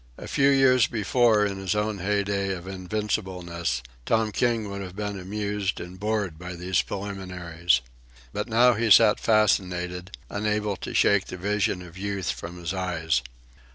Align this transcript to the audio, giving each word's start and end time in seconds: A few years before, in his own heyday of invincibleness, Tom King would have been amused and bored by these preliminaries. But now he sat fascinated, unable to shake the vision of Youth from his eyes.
A 0.17 0.27
few 0.27 0.49
years 0.49 0.87
before, 0.87 1.45
in 1.45 1.59
his 1.59 1.75
own 1.75 1.99
heyday 1.99 2.55
of 2.55 2.65
invincibleness, 2.65 3.83
Tom 4.03 4.31
King 4.31 4.67
would 4.71 4.81
have 4.81 4.95
been 4.95 5.19
amused 5.19 5.79
and 5.79 5.99
bored 5.99 6.39
by 6.39 6.55
these 6.55 6.81
preliminaries. 6.81 7.81
But 8.33 8.49
now 8.49 8.73
he 8.73 8.89
sat 8.89 9.19
fascinated, 9.19 10.17
unable 10.27 10.75
to 10.77 10.95
shake 10.95 11.25
the 11.25 11.37
vision 11.37 11.83
of 11.83 11.99
Youth 11.99 12.31
from 12.31 12.57
his 12.57 12.73
eyes. 12.73 13.21